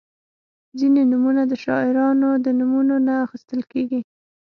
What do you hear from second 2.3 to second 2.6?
د